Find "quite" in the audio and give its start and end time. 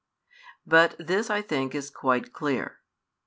1.91-2.33